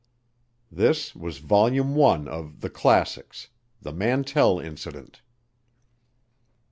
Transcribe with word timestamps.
This 0.71 1.15
was 1.15 1.37
Volume 1.37 1.95
I 2.01 2.25
of 2.25 2.61
"The 2.61 2.71
Classics," 2.71 3.49
the 3.83 3.93
Mantell 3.93 4.59
Incident. 4.59 5.21